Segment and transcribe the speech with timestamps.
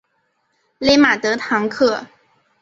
[0.79, 2.07] 勒马德唐克。